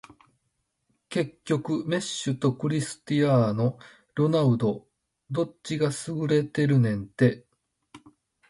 [1.09, 3.77] 結局メッシとクリスティアーノ・
[4.15, 4.87] ロナウド
[5.29, 7.45] どっちが優れてるねんて